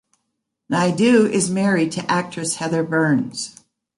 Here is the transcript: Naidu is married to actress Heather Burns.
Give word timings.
Naidu 0.67 1.27
is 1.31 1.51
married 1.51 1.91
to 1.91 2.11
actress 2.11 2.55
Heather 2.55 2.81
Burns. 2.81 3.61